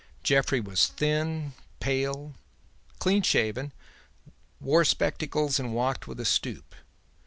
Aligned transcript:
Jeffrey 0.23 0.59
was 0.59 0.87
thin, 0.87 1.53
pale, 1.79 2.33
clean 2.97 3.21
shaven, 3.21 3.71
wore 4.59 4.83
spectacles 4.83 5.59
and 5.59 5.75
walked 5.75 6.07
with 6.07 6.19
a 6.19 6.25
stoop. 6.25 6.73